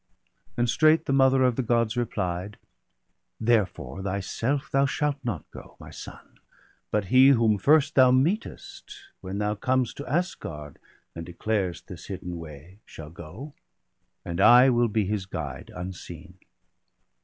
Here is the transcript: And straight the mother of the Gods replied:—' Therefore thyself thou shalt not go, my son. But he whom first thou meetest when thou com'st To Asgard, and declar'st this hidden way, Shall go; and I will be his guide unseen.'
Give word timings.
And 0.57 0.67
straight 0.67 1.05
the 1.05 1.13
mother 1.13 1.43
of 1.43 1.57
the 1.57 1.61
Gods 1.61 1.95
replied:—' 1.95 2.57
Therefore 3.53 4.01
thyself 4.01 4.67
thou 4.71 4.87
shalt 4.87 5.17
not 5.23 5.45
go, 5.51 5.75
my 5.79 5.91
son. 5.91 6.39
But 6.89 7.05
he 7.13 7.27
whom 7.27 7.59
first 7.59 7.93
thou 7.93 8.09
meetest 8.09 8.95
when 9.19 9.37
thou 9.37 9.53
com'st 9.53 9.95
To 9.97 10.05
Asgard, 10.09 10.79
and 11.13 11.23
declar'st 11.23 11.85
this 11.85 12.07
hidden 12.07 12.39
way, 12.39 12.79
Shall 12.83 13.11
go; 13.11 13.53
and 14.25 14.41
I 14.41 14.71
will 14.71 14.87
be 14.89 15.05
his 15.05 15.27
guide 15.27 15.71
unseen.' 15.75 16.39